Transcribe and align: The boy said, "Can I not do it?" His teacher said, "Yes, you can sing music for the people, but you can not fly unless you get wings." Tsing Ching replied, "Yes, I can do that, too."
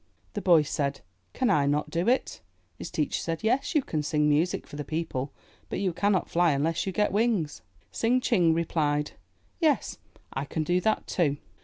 The 0.33 0.41
boy 0.41 0.63
said, 0.63 1.01
"Can 1.33 1.51
I 1.51 1.67
not 1.67 1.91
do 1.91 2.07
it?" 2.09 2.41
His 2.79 2.89
teacher 2.89 3.21
said, 3.21 3.43
"Yes, 3.43 3.75
you 3.75 3.83
can 3.83 4.01
sing 4.01 4.27
music 4.27 4.65
for 4.65 4.75
the 4.75 4.83
people, 4.83 5.31
but 5.69 5.77
you 5.79 5.93
can 5.93 6.11
not 6.11 6.27
fly 6.27 6.53
unless 6.53 6.87
you 6.87 6.91
get 6.91 7.11
wings." 7.11 7.61
Tsing 7.91 8.19
Ching 8.19 8.51
replied, 8.55 9.11
"Yes, 9.59 9.99
I 10.33 10.45
can 10.45 10.63
do 10.63 10.81
that, 10.81 11.05
too." 11.05 11.37